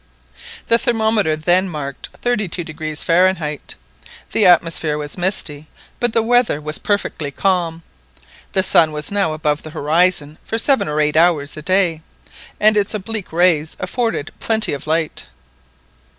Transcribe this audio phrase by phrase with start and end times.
[0.65, 3.75] The thermometer then marked 32° Fahrenheit.
[4.31, 5.67] The atmosphere was misty,
[5.99, 7.83] but the weather was perfectly calm.
[8.53, 12.01] The sun was now above the horizon for seven or eight hours a day,
[12.59, 15.27] and its oblique rays afforded plenty of light.